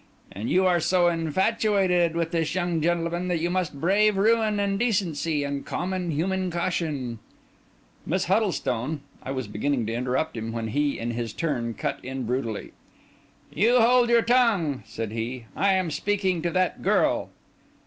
And 0.31 0.49
you 0.49 0.65
are 0.65 0.79
so 0.79 1.09
infatuated 1.09 2.15
with 2.15 2.31
this 2.31 2.55
young 2.55 2.81
gentleman 2.81 3.27
that 3.27 3.39
you 3.39 3.51
must 3.51 3.79
brave 3.79 4.17
ruin, 4.17 4.59
and 4.59 4.79
decency, 4.79 5.43
and 5.43 5.63
common 5.63 6.09
human 6.09 6.49
caution—" 6.49 7.19
"Miss 8.03 8.25
Huddlestone—" 8.25 9.01
I 9.21 9.29
was 9.29 9.47
beginning 9.47 9.85
to 9.85 9.93
interrupt 9.93 10.35
him, 10.35 10.51
when 10.53 10.69
he, 10.69 10.97
in 10.97 11.11
his 11.11 11.33
turn, 11.33 11.75
cut 11.75 11.99
in 12.03 12.23
brutally— 12.25 12.73
"You 13.53 13.79
hold 13.79 14.09
your 14.09 14.23
tongue," 14.23 14.81
said 14.87 15.11
he; 15.11 15.45
"I 15.55 15.73
am 15.73 15.91
speaking 15.91 16.41
to 16.41 16.49
that 16.49 16.81
girl." 16.81 17.29